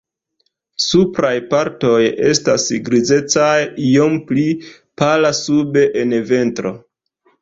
[0.83, 1.99] Supraj partoj
[2.29, 3.61] estas grizecaj,
[3.91, 4.47] iom pli
[5.03, 6.73] pala sube en ventro.